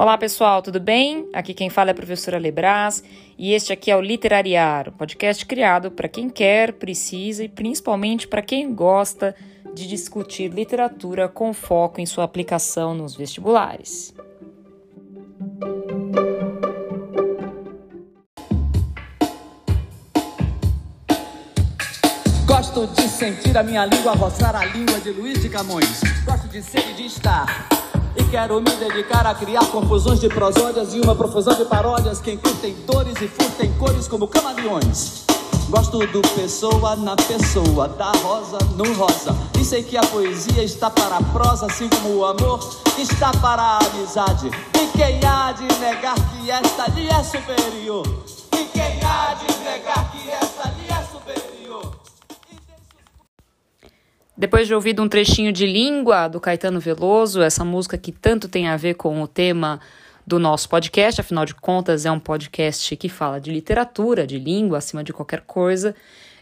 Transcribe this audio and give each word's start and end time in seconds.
Olá 0.00 0.16
pessoal, 0.16 0.62
tudo 0.62 0.80
bem? 0.80 1.28
Aqui 1.30 1.52
quem 1.52 1.68
fala 1.68 1.90
é 1.90 1.92
a 1.92 1.94
professora 1.94 2.38
Lebras 2.38 3.04
e 3.36 3.52
este 3.52 3.70
aqui 3.70 3.90
é 3.90 3.96
o 3.96 4.00
Literariar, 4.00 4.88
um 4.88 4.92
podcast 4.92 5.44
criado 5.44 5.90
para 5.90 6.08
quem 6.08 6.30
quer, 6.30 6.72
precisa 6.72 7.44
e 7.44 7.50
principalmente 7.50 8.26
para 8.26 8.40
quem 8.40 8.74
gosta 8.74 9.36
de 9.74 9.86
discutir 9.86 10.50
literatura 10.50 11.28
com 11.28 11.52
foco 11.52 12.00
em 12.00 12.06
sua 12.06 12.24
aplicação 12.24 12.94
nos 12.94 13.14
vestibulares. 13.14 14.14
Gosto 22.46 22.86
de 22.86 23.02
sentir 23.02 23.58
a 23.58 23.62
minha 23.62 23.84
língua 23.84 24.14
roçar 24.14 24.56
a 24.56 24.64
língua 24.64 24.98
de 24.98 25.10
Luiz 25.10 25.42
de 25.42 25.50
Camões. 25.50 26.00
Gosto 26.24 26.48
de 26.48 26.62
ser 26.62 26.88
e 26.88 26.94
de 26.94 27.04
estar 27.04 27.89
e 28.16 28.24
quero 28.24 28.60
me 28.60 28.70
dedicar 28.70 29.26
a 29.26 29.34
criar 29.34 29.66
confusões 29.66 30.20
de 30.20 30.28
prosódias 30.28 30.94
e 30.94 31.00
uma 31.00 31.14
profusão 31.14 31.54
de 31.54 31.64
paródias 31.64 32.20
que 32.20 32.32
encurtem 32.32 32.74
dores 32.86 33.20
e 33.20 33.28
furtem 33.28 33.72
cores 33.78 34.08
como 34.08 34.26
camaleões. 34.26 35.24
Gosto 35.68 36.04
do 36.06 36.20
pessoa 36.34 36.96
na 36.96 37.14
pessoa, 37.14 37.86
da 37.86 38.10
rosa 38.10 38.58
no 38.76 38.92
rosa. 38.94 39.36
E 39.60 39.64
sei 39.64 39.84
que 39.84 39.96
a 39.96 40.02
poesia 40.02 40.64
está 40.64 40.90
para 40.90 41.18
a 41.18 41.22
prosa, 41.22 41.66
assim 41.66 41.88
como 41.88 42.16
o 42.16 42.24
amor 42.24 42.58
está 42.98 43.30
para 43.32 43.62
a 43.62 43.78
amizade. 43.78 44.50
E 44.74 44.98
quem 44.98 45.20
há 45.24 45.52
de 45.52 45.62
negar 45.78 46.16
que 46.16 46.50
esta 46.50 46.90
lhe 46.90 47.08
é 47.08 47.22
superior? 47.22 48.04
E 48.52 48.64
quem 48.64 48.98
há 49.04 49.34
de 49.34 49.58
negar 49.62 50.10
que 50.10 50.28
esta 50.28 50.49
Depois 54.40 54.66
de 54.66 54.74
ouvir 54.74 54.98
um 54.98 55.06
trechinho 55.06 55.52
de 55.52 55.66
Língua 55.66 56.26
do 56.26 56.40
Caetano 56.40 56.80
Veloso, 56.80 57.42
essa 57.42 57.62
música 57.62 57.98
que 57.98 58.10
tanto 58.10 58.48
tem 58.48 58.68
a 58.68 58.76
ver 58.78 58.94
com 58.94 59.20
o 59.20 59.28
tema 59.28 59.78
do 60.26 60.38
nosso 60.38 60.66
podcast, 60.66 61.20
afinal 61.20 61.44
de 61.44 61.54
contas 61.54 62.06
é 62.06 62.10
um 62.10 62.18
podcast 62.18 62.96
que 62.96 63.06
fala 63.06 63.38
de 63.38 63.52
literatura, 63.52 64.26
de 64.26 64.38
língua, 64.38 64.78
acima 64.78 65.04
de 65.04 65.12
qualquer 65.12 65.42
coisa. 65.42 65.94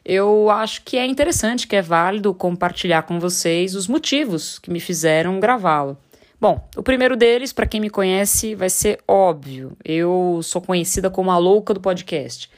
Eu 0.04 0.48
acho 0.48 0.82
que 0.84 0.96
é 0.96 1.04
interessante, 1.04 1.66
que 1.66 1.74
é 1.74 1.82
válido 1.82 2.32
compartilhar 2.32 3.02
com 3.02 3.18
vocês 3.18 3.74
os 3.74 3.88
motivos 3.88 4.60
que 4.60 4.70
me 4.70 4.78
fizeram 4.78 5.40
gravá-lo. 5.40 5.98
Bom, 6.40 6.68
o 6.76 6.84
primeiro 6.84 7.16
deles, 7.16 7.52
para 7.52 7.66
quem 7.66 7.80
me 7.80 7.90
conhece, 7.90 8.54
vai 8.54 8.70
ser 8.70 9.00
óbvio. 9.08 9.76
Eu 9.84 10.38
sou 10.44 10.62
conhecida 10.62 11.10
como 11.10 11.32
a 11.32 11.36
louca 11.36 11.74
do 11.74 11.80
podcast. 11.80 12.48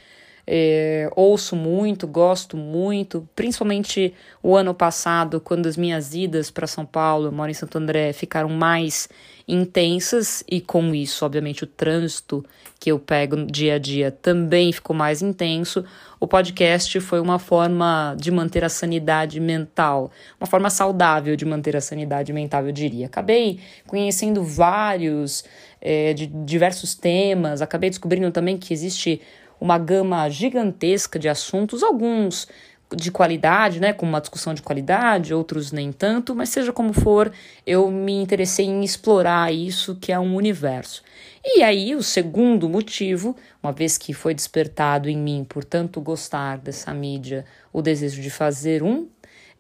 É, 0.53 1.09
ouço 1.15 1.55
muito, 1.55 2.09
gosto 2.09 2.57
muito, 2.57 3.29
principalmente 3.37 4.13
o 4.43 4.57
ano 4.57 4.75
passado, 4.75 5.41
quando 5.41 5.67
as 5.67 5.77
minhas 5.77 6.13
idas 6.13 6.51
para 6.51 6.67
São 6.67 6.85
Paulo, 6.85 7.29
eu 7.29 7.33
moro 7.33 7.53
em 7.53 7.55
Santo 7.55 7.79
André, 7.79 8.13
ficaram 8.13 8.49
mais 8.49 9.09
intensas 9.47 10.43
e 10.51 10.61
com 10.61 10.93
isso, 10.93 11.25
obviamente, 11.25 11.63
o 11.63 11.69
trânsito 11.69 12.45
que 12.81 12.91
eu 12.91 12.99
pego 12.99 13.47
dia 13.47 13.75
a 13.75 13.79
dia 13.79 14.11
também 14.11 14.73
ficou 14.73 14.97
mais 14.97 15.23
intenso. 15.23 15.85
O 16.19 16.27
podcast 16.27 16.99
foi 16.99 17.21
uma 17.21 17.39
forma 17.39 18.17
de 18.19 18.33
manter 18.33 18.65
a 18.65 18.69
sanidade 18.69 19.39
mental, 19.39 20.11
uma 20.41 20.47
forma 20.49 20.69
saudável 20.69 21.37
de 21.37 21.45
manter 21.45 21.77
a 21.77 21.81
sanidade 21.81 22.33
mental, 22.33 22.67
eu 22.67 22.73
diria. 22.73 23.07
Acabei 23.07 23.61
conhecendo 23.87 24.43
vários, 24.43 25.45
é, 25.81 26.13
de 26.13 26.27
diversos 26.27 26.95
temas, 26.95 27.63
acabei 27.63 27.89
descobrindo 27.89 28.31
também 28.31 28.59
que 28.59 28.73
existe 28.73 29.21
uma 29.61 29.79
gama 29.79 30.29
gigantesca 30.29 31.19
de 31.19 31.29
assuntos, 31.29 31.83
alguns 31.83 32.49
de 32.97 33.11
qualidade, 33.11 33.79
né, 33.79 33.93
com 33.93 34.05
uma 34.05 34.21
discussão 34.21 34.53
de 34.53 34.63
qualidade, 34.63 35.33
outros 35.33 35.71
nem 35.71 35.93
tanto, 35.93 36.35
mas 36.35 36.49
seja 36.49 36.73
como 36.73 36.93
for, 36.93 37.33
eu 37.65 37.89
me 37.89 38.15
interessei 38.15 38.67
em 38.67 38.83
explorar 38.83 39.53
isso 39.53 39.97
que 40.01 40.11
é 40.11 40.19
um 40.19 40.35
universo. 40.35 41.03
E 41.45 41.63
aí, 41.63 41.95
o 41.95 42.03
segundo 42.03 42.69
motivo, 42.69 43.37
uma 43.63 43.73
vez 43.73 43.97
que 43.97 44.13
foi 44.13 44.35
despertado 44.35 45.09
em 45.09 45.17
mim, 45.17 45.47
portanto, 45.49 46.01
gostar 46.01 46.59
dessa 46.59 46.93
mídia, 46.93 47.45
o 47.73 47.81
desejo 47.81 48.21
de 48.21 48.29
fazer 48.29 48.83
um, 48.83 49.09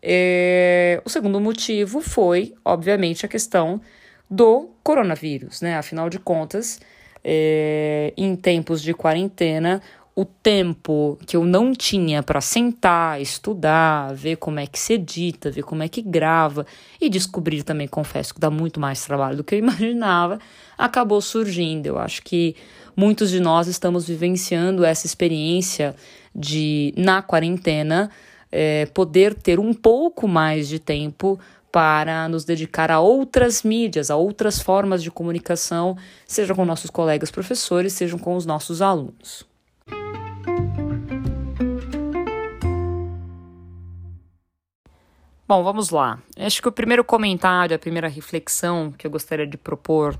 é, 0.02 1.00
o 1.04 1.10
segundo 1.10 1.40
motivo 1.40 2.00
foi, 2.00 2.54
obviamente, 2.64 3.24
a 3.24 3.28
questão 3.28 3.80
do 4.28 4.70
coronavírus, 4.82 5.60
né? 5.60 5.76
Afinal 5.76 6.08
de 6.08 6.18
contas, 6.18 6.80
é, 7.22 8.12
em 8.16 8.34
tempos 8.34 8.80
de 8.82 8.94
quarentena, 8.94 9.82
o 10.20 10.24
tempo 10.26 11.18
que 11.26 11.34
eu 11.34 11.46
não 11.46 11.72
tinha 11.72 12.22
para 12.22 12.42
sentar, 12.42 13.18
estudar, 13.22 14.12
ver 14.14 14.36
como 14.36 14.60
é 14.60 14.66
que 14.66 14.78
se 14.78 14.92
edita, 14.92 15.50
ver 15.50 15.62
como 15.62 15.82
é 15.82 15.88
que 15.88 16.02
grava 16.02 16.66
e 17.00 17.08
descobrir 17.08 17.62
também, 17.62 17.88
confesso 17.88 18.34
que 18.34 18.40
dá 18.40 18.50
muito 18.50 18.78
mais 18.78 19.02
trabalho 19.02 19.38
do 19.38 19.44
que 19.44 19.54
eu 19.54 19.58
imaginava, 19.60 20.38
acabou 20.76 21.22
surgindo. 21.22 21.86
Eu 21.86 21.98
acho 21.98 22.22
que 22.22 22.54
muitos 22.94 23.30
de 23.30 23.40
nós 23.40 23.66
estamos 23.66 24.06
vivenciando 24.06 24.84
essa 24.84 25.06
experiência 25.06 25.96
de, 26.34 26.92
na 26.98 27.22
quarentena, 27.22 28.10
é, 28.52 28.84
poder 28.84 29.32
ter 29.32 29.58
um 29.58 29.72
pouco 29.72 30.28
mais 30.28 30.68
de 30.68 30.78
tempo 30.78 31.40
para 31.72 32.28
nos 32.28 32.44
dedicar 32.44 32.90
a 32.90 33.00
outras 33.00 33.62
mídias, 33.62 34.10
a 34.10 34.16
outras 34.16 34.60
formas 34.60 35.02
de 35.02 35.10
comunicação, 35.10 35.96
seja 36.26 36.54
com 36.54 36.66
nossos 36.66 36.90
colegas 36.90 37.30
professores, 37.30 37.94
sejam 37.94 38.18
com 38.18 38.36
os 38.36 38.44
nossos 38.44 38.82
alunos. 38.82 39.48
Bom, 45.50 45.64
vamos 45.64 45.90
lá. 45.90 46.22
Acho 46.36 46.62
que 46.62 46.68
o 46.68 46.72
primeiro 46.72 47.02
comentário, 47.02 47.74
a 47.74 47.78
primeira 47.78 48.06
reflexão 48.06 48.92
que 48.96 49.04
eu 49.04 49.10
gostaria 49.10 49.44
de 49.44 49.56
propor 49.56 50.16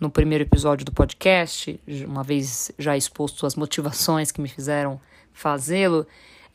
no 0.00 0.10
primeiro 0.10 0.42
episódio 0.42 0.84
do 0.84 0.90
podcast, 0.90 1.80
uma 2.04 2.24
vez 2.24 2.72
já 2.76 2.96
exposto 2.96 3.46
as 3.46 3.54
motivações 3.54 4.32
que 4.32 4.40
me 4.40 4.48
fizeram 4.48 5.00
fazê-lo, 5.32 6.04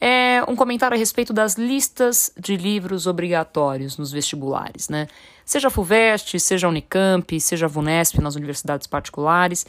é 0.02 0.44
um 0.46 0.58
comentário 0.58 0.94
a 0.94 0.98
respeito 0.98 1.32
das 1.32 1.56
listas 1.56 2.30
de 2.38 2.58
livros 2.58 3.08
obrigatórios 3.08 3.98
nos 3.98 4.12
vestibulares, 4.12 4.90
né? 4.90 5.08
Seja 5.46 5.70
FUVEST, 5.70 6.38
seja 6.38 6.68
Unicamp, 6.68 7.40
seja 7.40 7.66
VUNESP 7.66 8.22
nas 8.22 8.36
universidades 8.36 8.88
particulares, 8.88 9.66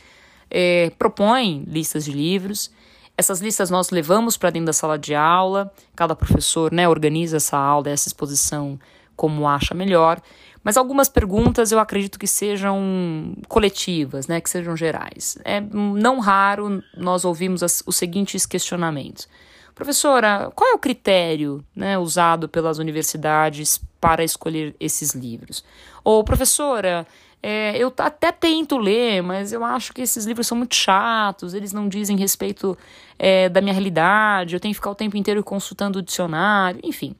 é, 0.50 0.91
propõem 0.98 1.64
listas 1.69 2.04
de 2.04 2.10
livros. 2.10 2.72
Essas 3.19 3.41
listas 3.41 3.69
nós 3.69 3.91
levamos 3.91 4.37
para 4.37 4.49
dentro 4.49 4.67
da 4.67 4.73
sala 4.73 4.97
de 4.97 5.12
aula, 5.12 5.73
cada 5.97 6.15
professor 6.15 6.73
né, 6.73 6.89
organiza 6.89 7.39
essa 7.39 7.59
aula, 7.59 7.91
essa 7.91 8.06
exposição 8.06 8.79
como 9.17 9.49
acha 9.49 9.75
melhor. 9.75 10.23
Mas 10.62 10.77
algumas 10.77 11.09
perguntas 11.09 11.73
eu 11.73 11.81
acredito 11.81 12.17
que 12.17 12.29
sejam 12.29 13.34
coletivas, 13.49 14.29
né, 14.29 14.41
que 14.41 14.49
sejam 14.49 14.77
gerais. 14.77 15.37
É 15.45 15.61
não 15.61 16.21
raro 16.21 16.81
nós 16.97 17.25
ouvimos 17.25 17.65
as, 17.65 17.83
os 17.84 17.97
seguintes 17.97 18.47
questionamentos. 18.47 19.29
Professora, 19.75 20.53
qual 20.55 20.71
é 20.71 20.75
o 20.75 20.79
critério 20.79 21.65
né, 21.75 21.99
usado 21.99 22.49
pelas 22.49 22.79
universidades 22.79 23.81
para 24.00 24.23
escolher 24.23 24.77
esses 24.79 25.12
livros? 25.12 25.65
Ou, 26.05 26.23
professora, 26.23 27.05
é, 27.43 27.76
eu 27.78 27.93
até 27.99 28.32
tento 28.32 28.76
ler, 28.76 29.22
mas 29.22 29.53
eu 29.53 29.65
acho 29.65 29.93
que 29.93 30.03
esses 30.03 30.25
livros 30.25 30.47
são 30.47 30.59
muito 30.59 30.75
chatos, 30.75 31.54
eles 31.54 31.72
não 31.72 31.88
dizem 31.88 32.16
respeito 32.16 32.76
é, 33.19 33.49
da 33.49 33.60
minha 33.60 33.72
realidade, 33.72 34.54
eu 34.54 34.60
tenho 34.60 34.72
que 34.72 34.78
ficar 34.78 34.91
o 34.91 34.94
tempo 34.94 35.16
inteiro 35.16 35.43
consultando 35.44 36.00
o 36.00 36.03
dicionário, 36.03 36.81
enfim. 36.82 37.15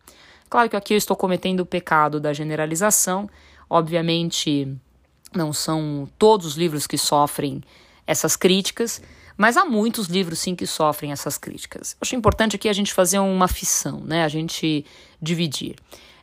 Claro 0.51 0.69
que 0.69 0.77
aqui 0.77 0.95
eu 0.95 0.99
estou 0.99 1.17
cometendo 1.17 1.61
o 1.61 1.67
pecado 1.67 2.19
da 2.19 2.33
generalização, 2.33 3.29
obviamente 3.71 4.77
não 5.35 5.53
são 5.53 6.09
todos 6.19 6.47
os 6.47 6.57
livros 6.57 6.87
que 6.87 6.97
sofrem 6.97 7.63
essas 8.07 8.35
críticas, 8.35 9.03
mas 9.37 9.57
há 9.57 9.65
muitos 9.65 10.09
livros, 10.09 10.41
sim, 10.41 10.57
que 10.57 10.67
sofrem 10.67 11.13
essas 11.13 11.39
críticas. 11.39 11.97
Acho 12.01 12.17
importante 12.17 12.57
aqui 12.57 12.69
a 12.69 12.73
gente 12.73 12.93
fazer 12.93 13.21
uma 13.21 13.47
fissão, 13.47 14.01
né? 14.01 14.25
A 14.25 14.29
gente 14.29 14.85
dividir. 15.23 15.77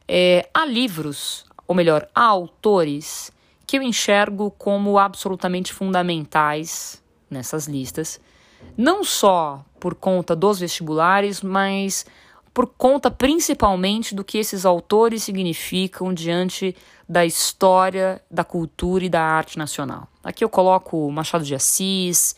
É, 0.05 0.49
há 0.53 0.65
livros, 0.65 1.45
ou 1.65 1.73
melhor, 1.73 2.09
há 2.13 2.25
autores 2.25 3.31
que 3.65 3.77
eu 3.77 3.81
enxergo 3.81 4.51
como 4.51 4.97
absolutamente 4.97 5.73
fundamentais 5.73 7.01
nessas 7.29 7.67
listas, 7.67 8.19
não 8.77 9.03
só 9.03 9.63
por 9.79 9.95
conta 9.95 10.35
dos 10.35 10.59
vestibulares, 10.59 11.41
mas 11.41 12.05
por 12.53 12.67
conta 12.67 13.11
principalmente 13.11 14.15
do 14.15 14.23
que 14.23 14.37
esses 14.37 14.65
autores 14.65 15.23
significam 15.23 16.13
diante 16.13 16.75
da 17.07 17.25
história, 17.25 18.21
da 18.31 18.43
cultura 18.43 19.03
e 19.03 19.09
da 19.09 19.21
arte 19.21 19.57
nacional. 19.57 20.07
Aqui 20.23 20.43
eu 20.43 20.49
coloco 20.49 21.11
Machado 21.11 21.43
de 21.43 21.53
Assis, 21.53 22.35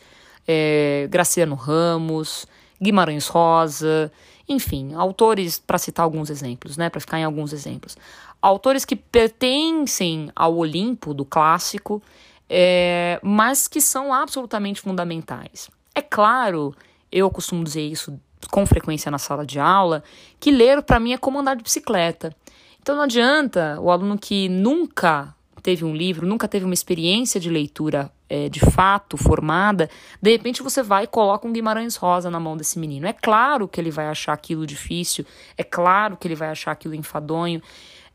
é, 0.47 1.07
Graciano 1.09 1.55
Ramos, 1.55 2.47
Guimarães 2.81 3.27
Rosa, 3.27 4.11
enfim, 4.47 4.93
autores, 4.93 5.59
para 5.59 5.77
citar 5.77 6.03
alguns 6.03 6.29
exemplos, 6.29 6.77
né, 6.77 6.89
para 6.89 7.01
ficar 7.01 7.19
em 7.19 7.23
alguns 7.23 7.51
exemplos. 7.51 7.97
Autores 8.41 8.85
que 8.85 8.95
pertencem 8.95 10.31
ao 10.35 10.55
Olimpo 10.55 11.13
do 11.13 11.25
clássico, 11.25 12.01
é, 12.49 13.19
mas 13.21 13.67
que 13.67 13.81
são 13.81 14.13
absolutamente 14.13 14.79
fundamentais. 14.79 15.69
É 15.93 16.01
claro, 16.01 16.73
eu 17.11 17.29
costumo 17.29 17.63
dizer 17.63 17.81
isso 17.81 18.17
com 18.49 18.65
frequência 18.65 19.11
na 19.11 19.17
sala 19.17 19.45
de 19.45 19.59
aula, 19.59 20.03
que 20.39 20.51
ler 20.51 20.81
para 20.81 20.99
mim 20.99 21.13
é 21.13 21.17
como 21.17 21.39
andar 21.39 21.55
de 21.55 21.63
bicicleta. 21.63 22.33
Então 22.81 22.95
não 22.95 23.03
adianta 23.03 23.77
o 23.81 23.91
aluno 23.91 24.17
que 24.17 24.47
nunca 24.47 25.35
teve 25.61 25.83
um 25.83 25.93
livro, 25.93 26.25
nunca 26.25 26.47
teve 26.47 26.63
uma 26.63 26.73
experiência 26.73 27.39
de 27.39 27.49
leitura 27.49 28.09
é, 28.29 28.49
de 28.49 28.59
fato 28.59 29.17
formada, 29.17 29.89
de 30.21 30.31
repente 30.31 30.61
você 30.61 30.83
vai 30.83 31.05
e 31.05 31.07
coloca 31.07 31.47
um 31.47 31.53
Guimarães 31.53 31.95
Rosa 31.95 32.29
na 32.29 32.39
mão 32.39 32.57
desse 32.57 32.77
menino. 32.77 33.07
É 33.07 33.13
claro 33.13 33.67
que 33.67 33.79
ele 33.79 33.91
vai 33.91 34.07
achar 34.07 34.33
aquilo 34.33 34.65
difícil, 34.65 35.25
é 35.57 35.63
claro 35.63 36.17
que 36.17 36.27
ele 36.27 36.35
vai 36.35 36.49
achar 36.49 36.71
aquilo 36.71 36.95
enfadonho 36.95 37.61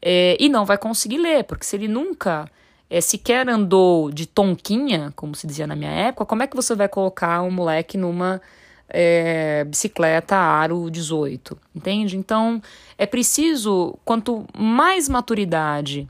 é, 0.00 0.36
e 0.38 0.48
não 0.48 0.64
vai 0.64 0.76
conseguir 0.76 1.18
ler, 1.18 1.44
porque 1.44 1.64
se 1.64 1.76
ele 1.76 1.88
nunca 1.88 2.50
é, 2.90 3.00
sequer 3.00 3.48
andou 3.48 4.10
de 4.10 4.26
tonquinha, 4.26 5.12
como 5.16 5.34
se 5.34 5.46
dizia 5.46 5.66
na 5.66 5.74
minha 5.74 5.90
época, 5.90 6.26
como 6.26 6.42
é 6.42 6.46
que 6.46 6.56
você 6.56 6.74
vai 6.74 6.88
colocar 6.88 7.40
um 7.42 7.50
moleque 7.50 7.96
numa 7.96 8.40
é, 8.88 9.64
bicicleta 9.64 10.36
aro 10.36 10.90
18? 10.90 11.56
Entende? 11.74 12.18
Então 12.18 12.60
é 12.98 13.06
preciso, 13.06 13.96
quanto 14.04 14.44
mais 14.54 15.08
maturidade 15.08 16.06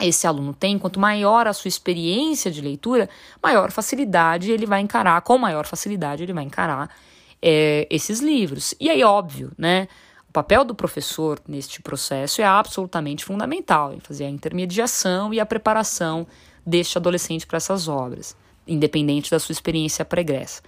esse 0.00 0.26
aluno 0.26 0.52
tem, 0.52 0.78
quanto 0.78 0.98
maior 0.98 1.46
a 1.46 1.52
sua 1.52 1.68
experiência 1.68 2.50
de 2.50 2.60
leitura, 2.60 3.08
maior 3.42 3.70
facilidade 3.70 4.50
ele 4.50 4.66
vai 4.66 4.80
encarar, 4.80 5.20
com 5.22 5.38
maior 5.38 5.66
facilidade 5.66 6.22
ele 6.22 6.32
vai 6.32 6.44
encarar 6.44 6.90
é, 7.42 7.86
esses 7.90 8.20
livros. 8.20 8.74
E 8.80 8.90
aí, 8.90 9.02
óbvio, 9.02 9.52
né? 9.56 9.88
O 10.28 10.32
papel 10.32 10.64
do 10.64 10.74
professor 10.74 11.40
neste 11.48 11.82
processo 11.82 12.40
é 12.40 12.44
absolutamente 12.44 13.24
fundamental 13.24 13.92
em 13.92 13.98
fazer 13.98 14.26
a 14.26 14.30
intermediação 14.30 15.34
e 15.34 15.40
a 15.40 15.46
preparação 15.46 16.24
deste 16.64 16.96
adolescente 16.96 17.46
para 17.46 17.56
essas 17.56 17.88
obras, 17.88 18.36
independente 18.66 19.30
da 19.30 19.40
sua 19.40 19.52
experiência 19.52 20.04
pregressa. 20.04 20.62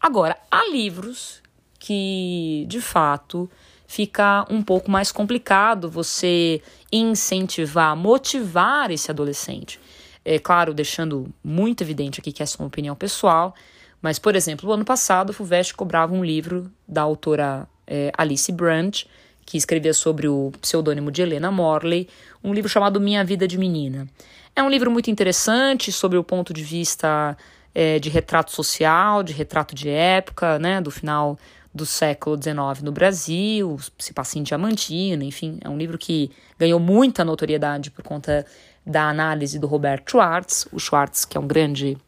Agora, 0.00 0.36
há 0.50 0.68
livros 0.68 1.42
que, 1.78 2.66
de 2.68 2.80
fato, 2.80 3.48
fica 3.86 4.46
um 4.50 4.62
pouco 4.62 4.90
mais 4.90 5.12
complicado 5.12 5.90
você 5.90 6.60
incentivar, 6.92 7.96
motivar 7.96 8.90
esse 8.90 9.10
adolescente. 9.10 9.80
É 10.24 10.38
claro, 10.38 10.74
deixando 10.74 11.32
muito 11.42 11.82
evidente 11.82 12.20
aqui 12.20 12.32
que 12.32 12.42
essa 12.42 12.56
é 12.56 12.62
uma 12.62 12.68
opinião 12.68 12.96
pessoal, 12.96 13.54
mas, 14.02 14.18
por 14.18 14.36
exemplo, 14.36 14.68
o 14.68 14.72
ano 14.72 14.84
passado, 14.84 15.30
o 15.30 15.32
FUVEST 15.32 15.74
cobrava 15.74 16.14
um 16.14 16.24
livro 16.24 16.70
da 16.86 17.02
autora 17.02 17.66
é, 17.86 18.12
Alice 18.16 18.50
Brandt, 18.52 19.08
que 19.44 19.56
escrevia 19.56 19.94
sobre 19.94 20.26
o 20.28 20.52
pseudônimo 20.60 21.10
de 21.10 21.22
Helena 21.22 21.50
Morley, 21.50 22.08
um 22.42 22.52
livro 22.52 22.68
chamado 22.68 23.00
Minha 23.00 23.24
Vida 23.24 23.46
de 23.46 23.56
Menina. 23.56 24.06
É 24.54 24.62
um 24.62 24.68
livro 24.68 24.90
muito 24.90 25.10
interessante 25.10 25.92
sobre 25.92 26.18
o 26.18 26.24
ponto 26.24 26.52
de 26.52 26.62
vista 26.62 27.36
é, 27.74 27.98
de 27.98 28.08
retrato 28.08 28.50
social, 28.50 29.22
de 29.22 29.32
retrato 29.32 29.74
de 29.74 29.88
época, 29.88 30.58
né, 30.58 30.80
do 30.80 30.90
final 30.90 31.38
do 31.76 31.86
século 31.86 32.36
XIX 32.36 32.82
no 32.82 32.90
Brasil, 32.90 33.78
se 33.98 34.12
passa 34.12 34.38
em 34.38 34.42
Diamantina, 34.42 35.22
enfim, 35.22 35.58
é 35.62 35.68
um 35.68 35.76
livro 35.76 35.98
que 35.98 36.30
ganhou 36.58 36.80
muita 36.80 37.24
notoriedade 37.24 37.90
por 37.90 38.02
conta 38.02 38.44
da 38.84 39.08
análise 39.08 39.58
do 39.58 39.66
Roberto 39.66 40.12
Schwartz, 40.12 40.66
o 40.72 40.80
Schwartz 40.80 41.24
que 41.24 41.36
é 41.36 41.40
um 41.40 41.46
grande 41.46 41.98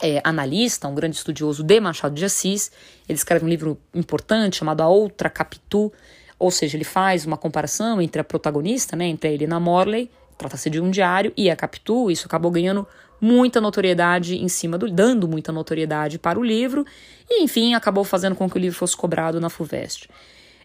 é, 0.00 0.20
analista, 0.24 0.88
um 0.88 0.94
grande 0.94 1.16
estudioso 1.16 1.62
de 1.62 1.78
Machado 1.78 2.14
de 2.14 2.24
Assis, 2.24 2.72
ele 3.08 3.16
escreve 3.16 3.44
um 3.44 3.48
livro 3.48 3.78
importante 3.94 4.56
chamado 4.56 4.80
A 4.80 4.88
Outra 4.88 5.28
Capitu, 5.28 5.92
ou 6.38 6.50
seja, 6.50 6.76
ele 6.76 6.84
faz 6.84 7.24
uma 7.24 7.36
comparação 7.36 8.00
entre 8.00 8.20
a 8.20 8.24
protagonista, 8.24 8.96
né, 8.96 9.06
entre 9.06 9.28
a 9.28 9.32
Helena 9.32 9.60
Morley, 9.60 10.10
trata-se 10.42 10.68
de 10.68 10.80
um 10.80 10.90
diário, 10.90 11.32
e 11.36 11.48
a 11.48 11.56
Capitu, 11.56 12.10
isso 12.10 12.26
acabou 12.26 12.50
ganhando 12.50 12.86
muita 13.20 13.60
notoriedade 13.60 14.36
em 14.36 14.48
cima 14.48 14.76
do, 14.76 14.90
dando 14.90 15.28
muita 15.28 15.52
notoriedade 15.52 16.18
para 16.18 16.38
o 16.38 16.42
livro, 16.42 16.84
e 17.30 17.42
enfim, 17.42 17.74
acabou 17.74 18.02
fazendo 18.02 18.34
com 18.34 18.50
que 18.50 18.56
o 18.56 18.58
livro 18.58 18.76
fosse 18.76 18.96
cobrado 18.96 19.40
na 19.40 19.48
FUVEST. 19.48 20.08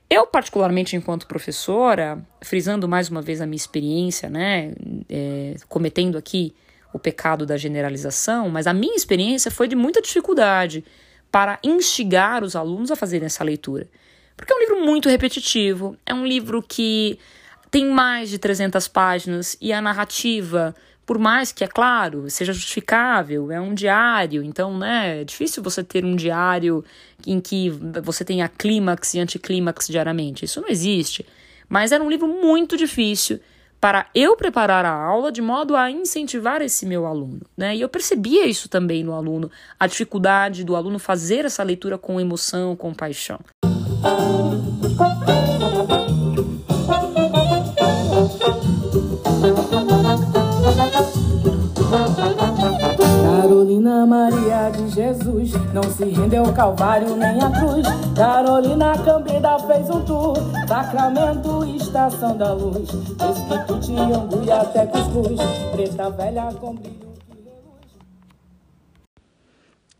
Eu, 0.09 0.25
particularmente, 0.25 0.95
enquanto 0.95 1.27
professora, 1.27 2.17
frisando 2.41 2.87
mais 2.87 3.09
uma 3.09 3.21
vez 3.21 3.41
a 3.41 3.45
minha 3.45 3.57
experiência, 3.57 4.29
né, 4.29 4.73
é, 5.09 5.55
cometendo 5.67 6.17
aqui 6.17 6.55
o 6.93 6.97
pecado 6.97 7.45
da 7.45 7.57
generalização, 7.57 8.49
mas 8.49 8.65
a 8.65 8.73
minha 8.73 8.95
experiência 8.95 9.51
foi 9.51 9.67
de 9.67 9.75
muita 9.75 10.01
dificuldade 10.01 10.83
para 11.29 11.59
instigar 11.63 12.43
os 12.43 12.55
alunos 12.55 12.89
a 12.89 12.95
fazerem 12.95 13.25
essa 13.25 13.43
leitura. 13.43 13.87
Porque 14.35 14.53
é 14.53 14.55
um 14.55 14.59
livro 14.59 14.85
muito 14.85 15.09
repetitivo, 15.09 15.97
é 16.05 16.13
um 16.13 16.25
livro 16.25 16.63
que 16.63 17.19
tem 17.77 17.85
mais 17.85 18.31
de 18.31 18.39
300 18.39 18.87
páginas 18.87 19.55
e 19.61 19.71
a 19.71 19.79
narrativa, 19.79 20.73
por 21.05 21.19
mais 21.19 21.51
que, 21.51 21.63
é 21.63 21.67
claro, 21.67 22.27
seja 22.27 22.51
justificável, 22.51 23.51
é 23.51 23.61
um 23.61 23.71
diário, 23.71 24.41
então, 24.41 24.75
né, 24.75 25.21
é 25.21 25.23
difícil 25.23 25.61
você 25.61 25.83
ter 25.83 26.03
um 26.03 26.15
diário 26.15 26.83
em 27.27 27.39
que 27.39 27.69
você 28.01 28.25
tenha 28.25 28.49
clímax 28.49 29.13
e 29.13 29.19
anticlímax 29.19 29.89
diariamente. 29.89 30.43
Isso 30.43 30.59
não 30.59 30.67
existe. 30.69 31.23
Mas 31.69 31.91
era 31.91 32.03
um 32.03 32.09
livro 32.09 32.27
muito 32.27 32.75
difícil 32.75 33.39
para 33.79 34.07
eu 34.15 34.35
preparar 34.35 34.83
a 34.83 34.95
aula 34.95 35.31
de 35.31 35.43
modo 35.43 35.75
a 35.75 35.91
incentivar 35.91 36.63
esse 36.63 36.83
meu 36.83 37.05
aluno, 37.05 37.41
né? 37.55 37.75
E 37.75 37.81
eu 37.81 37.89
percebia 37.89 38.47
isso 38.47 38.67
também 38.67 39.03
no 39.03 39.13
aluno, 39.13 39.51
a 39.79 39.85
dificuldade 39.85 40.63
do 40.63 40.75
aluno 40.75 40.97
fazer 40.97 41.45
essa 41.45 41.61
leitura 41.61 41.95
com 41.95 42.19
emoção, 42.19 42.75
com 42.75 42.91
paixão. 42.91 43.39
Se 55.97 56.05
rendeu 56.05 56.45
ao 56.45 56.53
Calvário 56.53 57.15
nem 57.15 57.41
à 57.41 57.49
cruz. 57.49 57.87
Carolina 58.15 58.93
Cambida 59.03 59.57
fez 59.57 59.89
um 59.89 60.05
tour, 60.05 60.35
Sacramento, 60.67 61.65
Estação 61.75 62.37
da 62.37 62.53
Luz. 62.53 62.87
Espírito 62.87 63.79
de 63.79 63.95
Angu 63.95 64.43
e 64.45 64.51
até 64.51 64.85
Cuscuz, 64.85 65.39
preta 65.71 66.09
velha 66.11 66.53
com 66.53 66.75
brilho. 66.75 67.07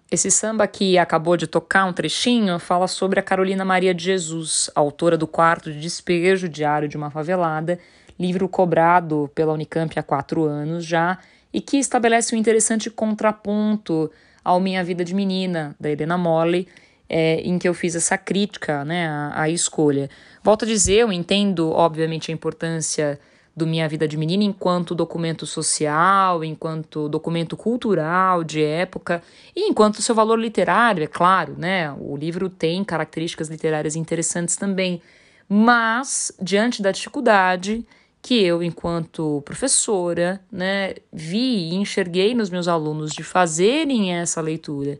Esse 0.09 0.29
samba 0.29 0.67
que 0.67 0.99
acabou 0.99 1.35
de 1.35 1.47
tocar 1.47 1.85
um 1.85 1.91
trechinho 1.91 2.59
fala 2.59 2.87
sobre 2.87 3.19
a 3.19 3.23
Carolina 3.23 3.65
Maria 3.65 3.93
de 3.93 4.03
Jesus, 4.03 4.69
autora 4.75 5.17
do 5.17 5.27
Quarto 5.27 5.71
de 5.71 5.79
Despejo, 5.81 6.47
Diário 6.47 6.87
de 6.87 6.95
uma 6.95 7.09
Favelada, 7.09 7.77
livro 8.19 8.47
cobrado 8.47 9.29
pela 9.33 9.51
Unicamp 9.51 9.99
há 9.99 10.03
quatro 10.03 10.45
anos 10.45 10.85
já, 10.85 11.17
e 11.51 11.59
que 11.59 11.77
estabelece 11.77 12.35
um 12.35 12.37
interessante 12.37 12.89
contraponto 12.89 14.09
ao 14.47 14.61
Minha 14.61 14.81
Vida 14.81 15.03
de 15.03 15.13
Menina, 15.13 15.75
da 15.77 15.91
Helena 15.91 16.17
Morley, 16.17 16.69
é, 17.09 17.41
em 17.41 17.59
que 17.59 17.67
eu 17.67 17.73
fiz 17.73 17.95
essa 17.95 18.17
crítica 18.17 18.85
né, 18.85 19.05
à, 19.05 19.41
à 19.41 19.49
escolha. 19.49 20.09
Volto 20.41 20.63
a 20.63 20.65
dizer, 20.65 20.99
eu 20.99 21.11
entendo, 21.11 21.69
obviamente, 21.71 22.31
a 22.31 22.33
importância 22.33 23.19
do 23.53 23.67
Minha 23.67 23.89
Vida 23.89 24.07
de 24.07 24.15
Menina 24.15 24.45
enquanto 24.45 24.95
documento 24.95 25.45
social, 25.45 26.45
enquanto 26.45 27.09
documento 27.09 27.57
cultural 27.57 28.41
de 28.41 28.63
época 28.63 29.21
e 29.53 29.67
enquanto 29.67 30.01
seu 30.01 30.15
valor 30.15 30.39
literário, 30.39 31.03
é 31.03 31.07
claro, 31.07 31.53
né? 31.57 31.93
O 31.99 32.15
livro 32.15 32.49
tem 32.49 32.85
características 32.85 33.49
literárias 33.49 33.97
interessantes 33.97 34.55
também, 34.55 35.01
mas 35.49 36.31
diante 36.41 36.81
da 36.81 36.91
dificuldade 36.91 37.85
que 38.27 38.43
eu, 38.43 38.61
enquanto 38.61 39.41
professora, 39.45 40.41
né, 40.51 40.95
vi 41.13 41.69
e 41.69 41.75
enxerguei 41.75 42.35
nos 42.35 42.49
meus 42.49 42.67
alunos 42.67 43.13
de 43.13 43.23
fazerem 43.23 44.13
essa 44.13 44.41
leitura 44.41 44.99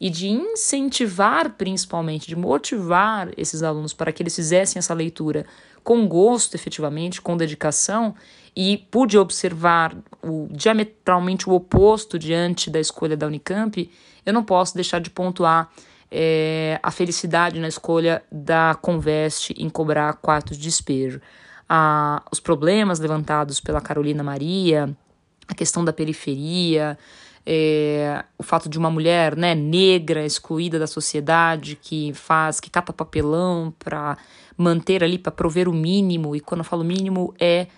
e 0.00 0.08
de 0.08 0.28
incentivar, 0.28 1.54
principalmente, 1.54 2.28
de 2.28 2.36
motivar 2.36 3.30
esses 3.36 3.64
alunos 3.64 3.92
para 3.92 4.12
que 4.12 4.22
eles 4.22 4.36
fizessem 4.36 4.78
essa 4.78 4.94
leitura 4.94 5.44
com 5.82 6.06
gosto, 6.06 6.54
efetivamente, 6.54 7.20
com 7.20 7.36
dedicação, 7.36 8.14
e 8.54 8.86
pude 8.92 9.18
observar 9.18 9.96
o 10.22 10.46
diametralmente 10.48 11.50
o 11.50 11.54
oposto 11.54 12.16
diante 12.16 12.70
da 12.70 12.78
escolha 12.78 13.16
da 13.16 13.26
Unicamp, 13.26 13.90
eu 14.24 14.32
não 14.32 14.44
posso 14.44 14.76
deixar 14.76 15.00
de 15.00 15.10
pontuar 15.10 15.68
é, 16.12 16.78
a 16.80 16.92
felicidade 16.92 17.58
na 17.58 17.66
escolha 17.66 18.22
da 18.30 18.78
Conveste 18.80 19.52
em 19.58 19.68
cobrar 19.68 20.12
quartos 20.12 20.56
de 20.56 20.62
despejo. 20.62 21.20
Ah, 21.68 22.22
os 22.32 22.40
problemas 22.40 22.98
levantados 22.98 23.60
pela 23.60 23.80
Carolina 23.80 24.22
Maria, 24.22 24.96
a 25.46 25.54
questão 25.54 25.84
da 25.84 25.92
periferia, 25.92 26.98
é, 27.50 28.24
o 28.36 28.42
fato 28.42 28.68
de 28.68 28.78
uma 28.78 28.90
mulher 28.90 29.34
né, 29.34 29.54
negra 29.54 30.24
excluída 30.24 30.78
da 30.78 30.86
sociedade 30.86 31.78
que 31.80 32.12
faz, 32.12 32.60
que 32.60 32.68
cata 32.68 32.92
papelão 32.92 33.72
para 33.78 34.18
manter 34.56 35.02
ali, 35.02 35.18
para 35.18 35.32
prover 35.32 35.66
o 35.66 35.72
mínimo, 35.72 36.36
e 36.36 36.40
quando 36.40 36.60
eu 36.60 36.64
falo 36.64 36.84
mínimo 36.84 37.34
é 37.40 37.68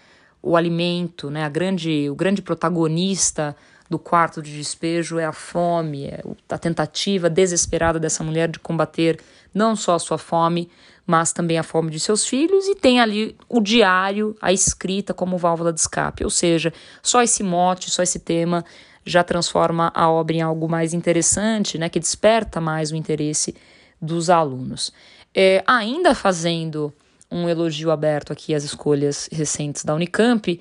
o 0.42 0.56
alimento, 0.56 1.30
né, 1.30 1.44
a 1.44 1.48
grande, 1.48 2.08
o 2.10 2.14
grande 2.16 2.42
protagonista 2.42 3.54
do 3.88 3.98
quarto 3.98 4.42
de 4.42 4.56
despejo 4.56 5.18
é 5.18 5.24
a 5.24 5.32
fome, 5.32 6.06
é 6.06 6.22
a 6.48 6.58
tentativa 6.58 7.30
desesperada 7.30 8.00
dessa 8.00 8.24
mulher 8.24 8.48
de 8.48 8.58
combater 8.58 9.20
não 9.52 9.76
só 9.76 9.94
a 9.94 9.98
sua 9.98 10.18
fome, 10.18 10.68
mas 11.06 11.32
também 11.32 11.58
a 11.58 11.62
fome 11.62 11.90
de 11.90 11.98
seus 11.98 12.26
filhos, 12.26 12.66
e 12.66 12.74
tem 12.74 13.00
ali 13.00 13.36
o 13.48 13.60
diário, 13.60 14.36
a 14.40 14.52
escrita 14.52 15.12
como 15.12 15.38
válvula 15.38 15.72
de 15.72 15.80
escape, 15.80 16.24
ou 16.24 16.30
seja, 16.30 16.72
só 17.02 17.22
esse 17.22 17.42
mote, 17.42 17.90
só 17.90 18.02
esse 18.02 18.18
tema 18.18 18.64
já 19.04 19.24
transforma 19.24 19.90
a 19.94 20.10
obra 20.10 20.36
em 20.36 20.42
algo 20.42 20.68
mais 20.68 20.92
interessante, 20.92 21.78
né, 21.78 21.88
que 21.88 21.98
desperta 21.98 22.60
mais 22.60 22.92
o 22.92 22.96
interesse 22.96 23.54
dos 24.00 24.30
alunos. 24.30 24.92
É, 25.34 25.62
ainda 25.66 26.14
fazendo 26.14 26.92
um 27.30 27.48
elogio 27.48 27.90
aberto 27.90 28.32
aqui 28.32 28.54
às 28.54 28.64
escolhas 28.64 29.28
recentes 29.30 29.84
da 29.84 29.94
Unicamp, 29.94 30.60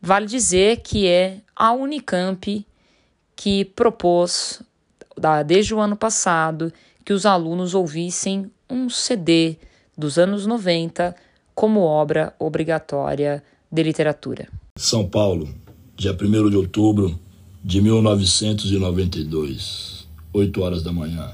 vale 0.00 0.26
dizer 0.26 0.78
que 0.78 1.06
é 1.06 1.38
a 1.54 1.72
Unicamp 1.72 2.66
que 3.34 3.64
propôs, 3.64 4.62
desde 5.46 5.74
o 5.74 5.80
ano 5.80 5.96
passado, 5.96 6.72
que 7.04 7.12
os 7.12 7.26
alunos 7.26 7.74
ouvissem 7.74 8.50
um 8.68 8.88
CD 8.88 9.58
dos 9.96 10.18
anos 10.18 10.44
90 10.46 11.14
como 11.54 11.80
obra 11.80 12.34
obrigatória 12.38 13.42
de 13.72 13.82
literatura. 13.82 14.46
São 14.76 15.08
Paulo, 15.08 15.48
dia 15.96 16.12
1 16.12 16.50
de 16.50 16.56
outubro 16.56 17.18
de 17.64 17.80
1992, 17.80 20.06
8 20.32 20.62
horas 20.62 20.82
da 20.82 20.92
manhã. 20.92 21.30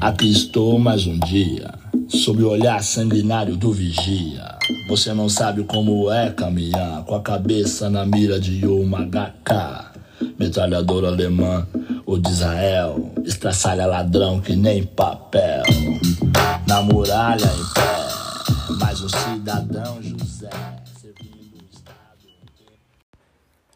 Aqui 0.00 0.30
estou 0.30 0.78
mais 0.78 1.06
um 1.06 1.18
dia, 1.18 1.74
sob 2.08 2.42
o 2.42 2.50
olhar 2.50 2.82
sanguinário 2.82 3.56
do 3.56 3.72
vigia. 3.72 4.56
Você 4.88 5.12
não 5.12 5.28
sabe 5.28 5.64
como 5.64 6.10
é 6.10 6.30
caminhar 6.30 7.04
com 7.04 7.14
a 7.14 7.20
cabeça 7.20 7.90
na 7.90 8.06
mira 8.06 8.40
de 8.40 8.66
uma 8.66 9.04
HK. 9.04 9.92
Metralhador 10.38 11.04
alemã 11.04 11.66
ou 12.06 12.16
de 12.18 12.30
Israel, 12.30 13.10
estraçalha 13.24 13.86
ladrão 13.86 14.40
que 14.40 14.54
nem 14.54 14.84
papel. 14.84 15.64
Muralha 16.80 17.44
em 17.44 17.74
pé, 17.74 18.74
mais 18.78 19.00
um 19.02 19.08
cidadão 19.08 20.02
José. 20.02 20.48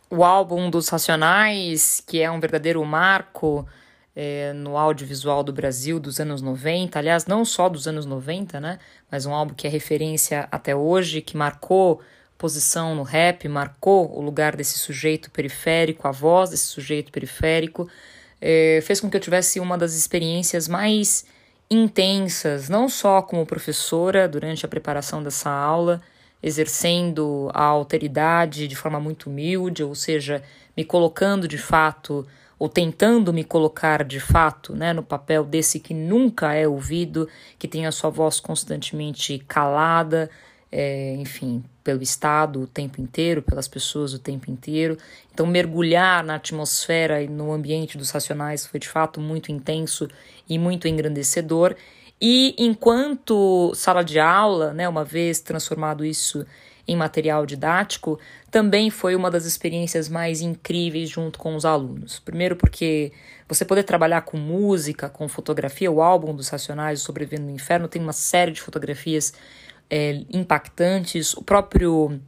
O 0.08 0.24
álbum 0.24 0.70
dos 0.70 0.88
Racionais, 0.88 2.02
que 2.06 2.22
é 2.22 2.30
um 2.30 2.40
verdadeiro 2.40 2.82
marco 2.84 3.66
é, 4.14 4.52
no 4.54 4.78
audiovisual 4.78 5.44
do 5.44 5.52
Brasil 5.52 6.00
dos 6.00 6.18
anos 6.18 6.40
90, 6.40 6.98
aliás, 6.98 7.26
não 7.26 7.44
só 7.44 7.68
dos 7.68 7.86
anos 7.86 8.06
90, 8.06 8.60
né? 8.60 8.78
Mas 9.10 9.26
um 9.26 9.34
álbum 9.34 9.52
que 9.52 9.66
é 9.66 9.70
referência 9.70 10.48
até 10.50 10.74
hoje, 10.74 11.20
que 11.20 11.36
marcou 11.36 12.00
posição 12.38 12.94
no 12.94 13.02
rap, 13.02 13.46
marcou 13.48 14.16
o 14.16 14.22
lugar 14.22 14.56
desse 14.56 14.78
sujeito 14.78 15.30
periférico, 15.30 16.08
a 16.08 16.12
voz 16.12 16.50
desse 16.50 16.66
sujeito 16.66 17.12
periférico, 17.12 17.88
é, 18.40 18.80
fez 18.82 19.00
com 19.00 19.10
que 19.10 19.16
eu 19.16 19.20
tivesse 19.20 19.60
uma 19.60 19.76
das 19.76 19.94
experiências 19.94 20.66
mais 20.66 21.26
intensas, 21.70 22.68
não 22.68 22.88
só 22.88 23.20
como 23.23 23.44
professora 23.46 24.28
durante 24.28 24.64
a 24.64 24.68
preparação 24.68 25.23
dessa 25.23 25.50
aula, 25.50 26.00
exercendo 26.42 27.50
a 27.52 27.64
alteridade 27.64 28.68
de 28.68 28.76
forma 28.76 29.00
muito 29.00 29.28
humilde, 29.28 29.82
ou 29.82 29.94
seja, 29.94 30.42
me 30.76 30.85
colocando 30.85 31.49
de 31.49 31.58
fato 31.58 32.26
ou 32.58 32.68
tentando 32.68 33.32
me 33.32 33.44
colocar 33.44 34.02
de 34.02 34.18
fato 34.18 34.75
né, 34.75 34.92
no 34.92 35.02
papel 35.02 35.44
desse 35.44 35.78
que 35.78 35.92
nunca 35.92 36.54
é 36.54 36.66
ouvido, 36.66 37.28
que 37.58 37.68
tem 37.68 37.87
a 37.87 37.92
sua 37.92 38.11
voz 38.11 38.40
constantemente 38.40 39.38
calada, 39.40 40.30
é, 40.70 41.14
enfim, 41.14 41.64
pelo 41.82 42.02
Estado 42.02 42.62
o 42.62 42.66
tempo 42.66 43.00
inteiro, 43.00 43.42
pelas 43.42 43.68
pessoas 43.68 44.12
o 44.12 44.18
tempo 44.18 44.50
inteiro. 44.50 44.96
Então, 45.32 45.46
mergulhar 45.46 46.25
na 46.25 46.35
atmosfera 46.35 47.23
e 47.23 47.28
no 47.28 47.52
ambiente 47.52 47.96
dos 47.96 48.11
racionais 48.11 48.66
foi 48.66 48.80
de 48.80 48.88
fato 48.88 49.20
muito 49.20 49.52
intenso 49.52 50.08
e 50.49 50.58
muito 50.58 50.88
engrandecedor. 50.88 51.76
E 52.20 52.54
enquanto 52.58 53.73
sala 53.75 54.02
de 54.02 54.18
aula, 54.18 54.73
né, 54.73 54.88
uma 54.88 55.04
vez 55.04 55.40
transformado 55.40 56.04
isso 56.04 56.46
em 56.88 56.96
material 56.96 57.44
didático, 57.44 58.18
também 58.50 58.90
foi 58.90 59.16
uma 59.16 59.30
das 59.30 59.44
experiências 59.44 60.08
mais 60.08 60.40
incríveis 60.40 61.08
junto 61.08 61.38
com 61.38 61.56
os 61.56 61.64
alunos. 61.64 62.20
Primeiro, 62.20 62.54
porque 62.54 63.12
você 63.49 63.64
poder 63.64 63.82
trabalhar 63.82 64.23
com 64.23 64.37
música, 64.37 65.08
com 65.08 65.28
fotografia, 65.28 65.90
o 65.90 66.00
álbum 66.00 66.35
dos 66.35 66.49
Racionais, 66.49 67.00
Sobrevivendo 67.00 67.46
no 67.49 67.50
Inferno, 67.50 67.88
tem 67.88 68.00
uma 68.00 68.12
série 68.12 68.52
de 68.52 68.61
fotografias 68.62 69.35
é, 69.90 70.22
impactantes. 70.32 71.34
O 71.34 71.42
próprio 71.42 72.20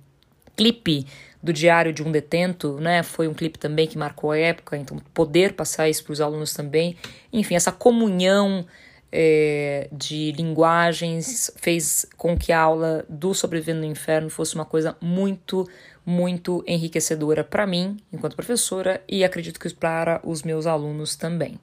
clipe 0.57 1.07
do 1.43 1.53
Diário 1.53 1.93
de 1.93 2.03
um 2.03 2.11
Detento, 2.11 2.79
né, 2.81 3.03
foi 3.03 3.29
um 3.29 3.35
clipe 3.35 3.59
também 3.59 3.87
que 3.87 3.97
marcou 3.97 4.33
a 4.33 4.39
época, 4.39 4.77
então 4.77 4.99
poder 5.15 5.53
passar 5.53 5.89
isso 5.89 6.03
para 6.05 6.13
os 6.13 6.21
alunos 6.21 6.53
também. 6.53 6.97
Enfim, 7.33 7.55
essa 7.55 7.71
comunhão 7.71 8.67
é, 9.11 9.89
de 9.93 10.33
linguagens 10.33 11.51
fez 11.57 12.07
com 12.17 12.37
que 12.37 12.53
a 12.53 12.61
aula 12.61 13.05
do 13.09 13.33
Sobrevivendo 13.35 13.81
no 13.81 13.87
Inferno 13.87 14.29
fosse 14.29 14.55
uma 14.55 14.65
coisa 14.65 14.97
muito, 15.01 15.67
muito 16.05 16.65
enriquecedora 16.67 17.45
para 17.45 17.67
mim, 17.67 17.97
enquanto 18.13 18.35
professora, 18.35 19.03
e 19.09 19.25
acredito 19.25 19.61
que 19.61 19.73
para 19.73 20.21
os 20.25 20.43
meus 20.43 20.67
alunos 20.67 21.15
também. 21.15 21.59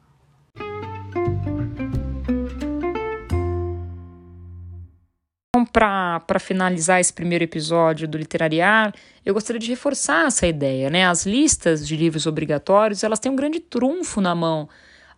Então, 5.55 5.65
para 5.65 6.37
finalizar 6.37 6.99
esse 6.99 7.13
primeiro 7.13 7.45
episódio 7.45 8.09
do 8.09 8.17
Literariar, 8.17 8.93
eu 9.25 9.33
gostaria 9.33 9.57
de 9.57 9.69
reforçar 9.69 10.27
essa 10.27 10.45
ideia. 10.45 10.89
Né? 10.89 11.07
As 11.07 11.25
listas 11.25 11.87
de 11.87 11.95
livros 11.95 12.27
obrigatórios 12.27 13.05
elas 13.05 13.19
têm 13.19 13.31
um 13.31 13.37
grande 13.37 13.61
trunfo 13.61 14.19
na 14.19 14.35
mão 14.35 14.67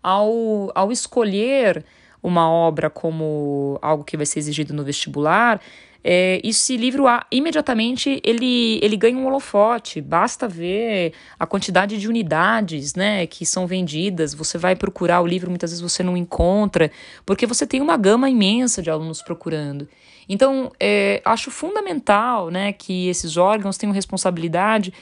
ao, 0.03 0.71
ao 0.75 0.91
escolher 0.91 1.83
uma 2.21 2.47
obra 2.47 2.87
como 2.87 3.79
algo 3.81 4.03
que 4.03 4.15
vai 4.15 4.27
ser 4.27 4.37
exigido 4.37 4.75
no 4.75 4.83
vestibular, 4.83 5.59
é, 6.03 6.39
esse 6.43 6.77
livro 6.77 7.05
imediatamente 7.31 8.21
ele, 8.23 8.79
ele 8.81 8.95
ganha 8.95 9.17
um 9.17 9.25
holofote. 9.25 9.99
Basta 10.01 10.47
ver 10.47 11.13
a 11.39 11.45
quantidade 11.45 11.97
de 11.97 12.07
unidades 12.07 12.95
né, 12.95 13.27
que 13.27 13.45
são 13.45 13.67
vendidas. 13.67 14.33
Você 14.33 14.57
vai 14.57 14.75
procurar 14.75 15.21
o 15.21 15.27
livro, 15.27 15.49
muitas 15.49 15.71
vezes 15.71 15.81
você 15.81 16.03
não 16.03 16.15
encontra, 16.15 16.91
porque 17.25 17.45
você 17.45 17.65
tem 17.65 17.81
uma 17.81 17.97
gama 17.97 18.29
imensa 18.29 18.81
de 18.81 18.89
alunos 18.89 19.21
procurando. 19.21 19.87
Então, 20.29 20.71
é, 20.79 21.21
acho 21.23 21.49
fundamental 21.49 22.49
né, 22.49 22.73
que 22.73 23.07
esses 23.07 23.37
órgãos 23.37 23.77
tenham 23.77 23.93
responsabilidade 23.93 24.93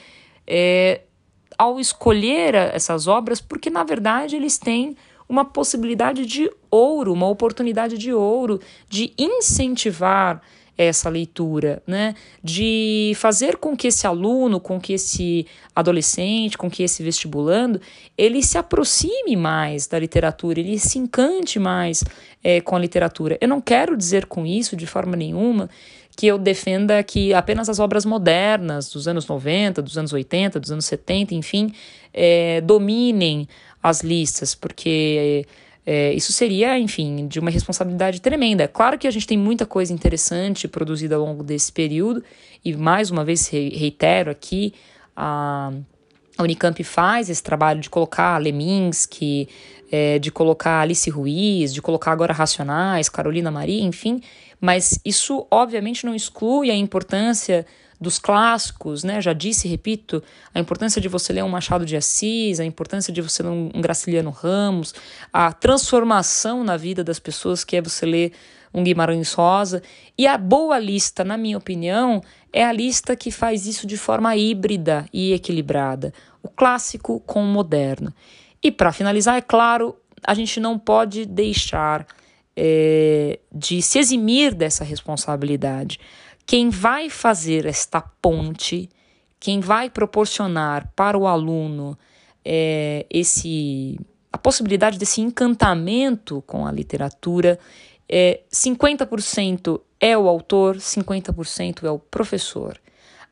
é, 0.46 1.00
ao 1.58 1.80
escolher 1.80 2.54
essas 2.54 3.06
obras, 3.06 3.40
porque 3.40 3.70
na 3.70 3.82
verdade 3.82 4.36
eles 4.36 4.58
têm 4.58 4.96
uma 5.28 5.44
possibilidade 5.44 6.24
de 6.24 6.50
ouro, 6.70 7.12
uma 7.12 7.28
oportunidade 7.28 7.98
de 7.98 8.12
ouro, 8.12 8.60
de 8.88 9.12
incentivar 9.18 10.40
essa 10.76 11.08
leitura, 11.08 11.82
né? 11.86 12.14
De 12.42 13.12
fazer 13.16 13.56
com 13.56 13.76
que 13.76 13.88
esse 13.88 14.06
aluno, 14.06 14.60
com 14.60 14.80
que 14.80 14.92
esse 14.92 15.46
adolescente, 15.74 16.58
com 16.58 16.70
que 16.70 16.82
esse 16.82 17.02
vestibulando, 17.02 17.80
ele 18.16 18.42
se 18.42 18.58
aproxime 18.58 19.36
mais 19.36 19.86
da 19.86 19.98
literatura, 19.98 20.60
ele 20.60 20.78
se 20.78 20.98
encante 20.98 21.58
mais 21.58 22.04
é, 22.42 22.60
com 22.60 22.76
a 22.76 22.78
literatura. 22.78 23.38
Eu 23.40 23.48
não 23.48 23.60
quero 23.60 23.96
dizer 23.96 24.26
com 24.26 24.46
isso, 24.46 24.76
de 24.76 24.86
forma 24.86 25.16
nenhuma, 25.16 25.70
que 26.16 26.26
eu 26.26 26.38
defenda 26.38 27.02
que 27.02 27.34
apenas 27.34 27.68
as 27.68 27.78
obras 27.78 28.04
modernas 28.06 28.90
dos 28.90 29.06
anos 29.06 29.26
90, 29.26 29.82
dos 29.82 29.98
anos 29.98 30.12
80, 30.12 30.58
dos 30.58 30.72
anos 30.72 30.86
70, 30.86 31.34
enfim, 31.34 31.72
é, 32.12 32.60
dominem 32.62 33.46
as 33.82 34.02
listas, 34.02 34.54
porque 34.54 35.44
é, 35.46 35.65
isso 36.14 36.32
seria, 36.32 36.78
enfim, 36.78 37.28
de 37.28 37.38
uma 37.38 37.50
responsabilidade 37.50 38.20
tremenda. 38.20 38.66
Claro 38.66 38.98
que 38.98 39.06
a 39.06 39.10
gente 39.10 39.26
tem 39.26 39.38
muita 39.38 39.64
coisa 39.64 39.92
interessante 39.92 40.66
produzida 40.66 41.14
ao 41.14 41.24
longo 41.24 41.44
desse 41.44 41.72
período, 41.72 42.24
e 42.64 42.74
mais 42.74 43.10
uma 43.10 43.24
vez 43.24 43.46
reitero 43.48 44.30
aqui, 44.30 44.74
a, 45.14 45.72
a 46.36 46.42
Unicamp 46.42 46.82
faz 46.82 47.30
esse 47.30 47.42
trabalho 47.42 47.80
de 47.80 47.88
colocar 47.88 48.36
Leminski, 48.38 49.48
é, 49.90 50.18
de 50.18 50.30
colocar 50.30 50.80
Alice 50.80 51.08
Ruiz, 51.08 51.72
de 51.72 51.80
colocar 51.80 52.12
agora 52.12 52.32
Racionais, 52.32 53.08
Carolina 53.08 53.50
Maria, 53.50 53.82
enfim, 53.82 54.20
mas 54.60 54.98
isso 55.04 55.46
obviamente 55.50 56.04
não 56.04 56.14
exclui 56.14 56.70
a 56.70 56.74
importância 56.74 57.64
dos 58.00 58.18
clássicos, 58.18 59.02
né? 59.02 59.20
Já 59.20 59.32
disse, 59.32 59.66
repito, 59.66 60.22
a 60.54 60.60
importância 60.60 61.00
de 61.00 61.08
você 61.08 61.32
ler 61.32 61.44
um 61.44 61.48
Machado 61.48 61.86
de 61.86 61.96
Assis, 61.96 62.60
a 62.60 62.64
importância 62.64 63.12
de 63.12 63.22
você 63.22 63.42
ler 63.42 63.50
um 63.50 63.80
Graciliano 63.80 64.30
Ramos, 64.30 64.94
a 65.32 65.52
transformação 65.52 66.62
na 66.62 66.76
vida 66.76 67.02
das 67.02 67.18
pessoas 67.18 67.64
que 67.64 67.76
é 67.76 67.82
você 67.82 68.04
ler 68.04 68.32
um 68.72 68.84
Guimarães 68.84 69.32
Rosa. 69.32 69.82
E 70.18 70.26
a 70.26 70.36
boa 70.36 70.78
lista, 70.78 71.24
na 71.24 71.36
minha 71.36 71.56
opinião, 71.56 72.22
é 72.52 72.64
a 72.64 72.72
lista 72.72 73.16
que 73.16 73.30
faz 73.30 73.66
isso 73.66 73.86
de 73.86 73.96
forma 73.96 74.36
híbrida 74.36 75.06
e 75.12 75.32
equilibrada, 75.32 76.12
o 76.42 76.48
clássico 76.48 77.20
com 77.20 77.42
o 77.42 77.46
moderno. 77.46 78.12
E 78.62 78.70
para 78.70 78.92
finalizar, 78.92 79.36
é 79.36 79.40
claro, 79.40 79.96
a 80.22 80.34
gente 80.34 80.60
não 80.60 80.78
pode 80.78 81.24
deixar 81.24 82.06
é, 82.56 83.38
de 83.52 83.82
se 83.82 83.98
eximir 83.98 84.54
dessa 84.54 84.84
responsabilidade. 84.84 86.00
Quem 86.46 86.70
vai 86.70 87.10
fazer 87.10 87.66
esta 87.66 88.00
ponte, 88.00 88.88
quem 89.40 89.60
vai 89.60 89.90
proporcionar 89.90 90.90
para 90.94 91.18
o 91.18 91.26
aluno 91.26 91.98
é, 92.44 93.04
esse 93.10 93.98
a 94.32 94.38
possibilidade 94.38 94.98
desse 94.98 95.20
encantamento 95.20 96.44
com 96.46 96.66
a 96.66 96.70
literatura, 96.70 97.58
é, 98.08 98.42
50% 98.52 99.80
é 99.98 100.16
o 100.16 100.28
autor, 100.28 100.76
50% 100.76 101.84
é 101.84 101.90
o 101.90 101.98
professor. 101.98 102.78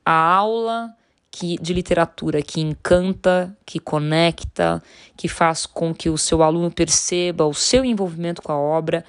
A 0.04 0.12
aula 0.12 0.94
que, 1.30 1.58
de 1.58 1.74
literatura 1.74 2.40
que 2.42 2.60
encanta, 2.60 3.56
que 3.66 3.78
conecta, 3.78 4.82
que 5.16 5.28
faz 5.28 5.66
com 5.66 5.94
que 5.94 6.08
o 6.08 6.16
seu 6.16 6.42
aluno 6.42 6.70
perceba 6.70 7.44
o 7.44 7.52
seu 7.52 7.84
envolvimento 7.84 8.40
com 8.40 8.52
a 8.52 8.58
obra, 8.58 9.04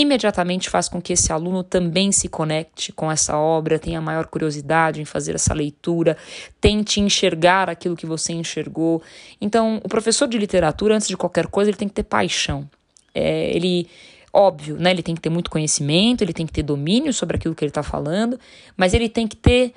imediatamente 0.00 0.70
faz 0.70 0.88
com 0.88 1.02
que 1.02 1.12
esse 1.12 1.32
aluno 1.32 1.64
também 1.64 2.12
se 2.12 2.28
conecte 2.28 2.92
com 2.92 3.10
essa 3.10 3.36
obra, 3.36 3.80
tenha 3.80 4.00
maior 4.00 4.26
curiosidade 4.26 5.02
em 5.02 5.04
fazer 5.04 5.34
essa 5.34 5.52
leitura, 5.52 6.16
tente 6.60 7.00
enxergar 7.00 7.68
aquilo 7.68 7.96
que 7.96 8.06
você 8.06 8.32
enxergou. 8.32 9.02
Então, 9.40 9.80
o 9.82 9.88
professor 9.88 10.28
de 10.28 10.38
literatura, 10.38 10.94
antes 10.94 11.08
de 11.08 11.16
qualquer 11.16 11.48
coisa, 11.48 11.70
ele 11.70 11.76
tem 11.76 11.88
que 11.88 11.94
ter 11.94 12.04
paixão. 12.04 12.70
É, 13.12 13.50
ele 13.50 13.88
óbvio, 14.32 14.76
né? 14.76 14.92
Ele 14.92 15.02
tem 15.02 15.16
que 15.16 15.20
ter 15.20 15.30
muito 15.30 15.50
conhecimento, 15.50 16.22
ele 16.22 16.32
tem 16.32 16.46
que 16.46 16.52
ter 16.52 16.62
domínio 16.62 17.12
sobre 17.12 17.36
aquilo 17.36 17.56
que 17.56 17.64
ele 17.64 17.70
está 17.70 17.82
falando, 17.82 18.38
mas 18.76 18.94
ele 18.94 19.08
tem 19.08 19.26
que 19.26 19.34
ter, 19.34 19.74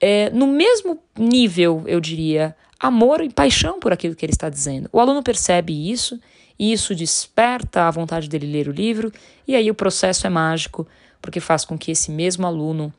é, 0.00 0.30
no 0.30 0.46
mesmo 0.46 0.98
nível, 1.18 1.82
eu 1.86 2.00
diria, 2.00 2.54
amor 2.78 3.20
e 3.20 3.30
paixão 3.30 3.80
por 3.80 3.92
aquilo 3.92 4.14
que 4.14 4.24
ele 4.24 4.32
está 4.32 4.48
dizendo. 4.48 4.88
O 4.92 5.00
aluno 5.00 5.22
percebe 5.22 5.90
isso 5.90 6.20
e 6.58 6.72
isso 6.72 6.94
desperta 6.94 7.82
a 7.82 7.90
vontade 7.90 8.28
dele 8.28 8.46
ler 8.46 8.68
o 8.68 8.72
livro, 8.72 9.12
e 9.46 9.54
aí 9.54 9.70
o 9.70 9.74
processo 9.74 10.26
é 10.26 10.30
mágico, 10.30 10.86
porque 11.20 11.40
faz 11.40 11.64
com 11.64 11.76
que 11.76 11.90
esse 11.90 12.10
mesmo 12.10 12.46
aluno 12.46 12.92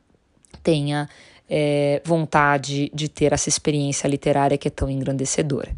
tenha 0.62 1.10
é, 1.50 2.01
vontade 2.06 2.92
de 2.94 3.08
ter 3.08 3.34
essa 3.34 3.50
experiência 3.50 4.08
literária 4.08 4.58
que 4.58 4.68
é 4.68 4.72
tão 4.72 4.89
engrandecedora. 4.89 5.72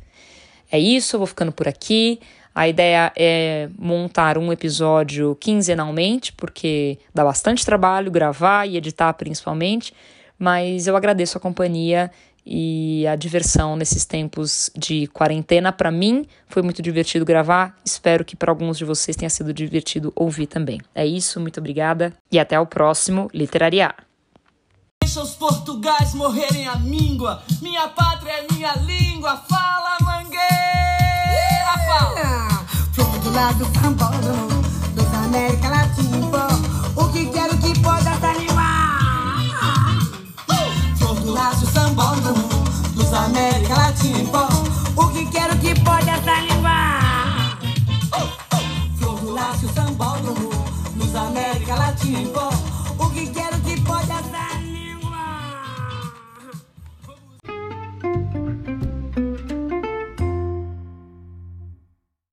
É 0.71 0.79
isso, 0.79 1.15
eu 1.15 1.19
vou 1.19 1.27
ficando 1.27 1.51
por 1.51 1.67
aqui. 1.67 2.19
A 2.53 2.67
ideia 2.67 3.11
é 3.15 3.69
montar 3.77 4.37
um 4.37 4.51
episódio 4.51 5.35
quinzenalmente, 5.39 6.33
porque 6.33 6.97
dá 7.13 7.23
bastante 7.23 7.65
trabalho 7.65 8.11
gravar 8.11 8.65
e 8.65 8.77
editar 8.77 9.13
principalmente, 9.13 9.93
mas 10.39 10.87
eu 10.87 10.95
agradeço 10.95 11.37
a 11.37 11.41
companhia 11.41 12.09
e 12.45 13.05
a 13.05 13.15
diversão 13.15 13.75
nesses 13.75 14.05
tempos 14.05 14.71
de 14.75 15.05
quarentena. 15.07 15.71
Para 15.71 15.91
mim, 15.91 16.25
foi 16.47 16.63
muito 16.63 16.81
divertido 16.81 17.23
gravar. 17.25 17.75
Espero 17.85 18.25
que 18.25 18.35
para 18.35 18.51
alguns 18.51 18.77
de 18.77 18.85
vocês 18.85 19.15
tenha 19.15 19.29
sido 19.29 19.53
divertido 19.53 20.11
ouvir 20.15 20.47
também. 20.47 20.79
É 20.95 21.05
isso, 21.05 21.39
muito 21.39 21.59
obrigada 21.59 22.13
e 22.31 22.39
até 22.39 22.59
o 22.59 22.65
próximo 22.65 23.29
Literariar. 23.33 23.95
Deixa 25.03 25.21
os 25.21 25.35
portugais 25.35 26.13
morrerem 26.13 26.67
a 26.67 26.75
míngua. 26.75 27.43
Minha 27.61 27.87
pátria 27.89 28.31
é 28.31 28.53
minha 28.53 28.73
língua. 28.75 29.37
Fala, 29.37 29.97
mangueira, 30.01 30.39
fala. 31.87 32.65
Flor 32.93 33.19
do 33.19 33.31
lado 33.31 33.65
sambódromo 33.79 34.61
dos 34.95 35.13
América 35.25 35.78
animar. 51.29 51.59
Flor 51.59 51.59
do 51.59 51.69
laço 51.69 52.68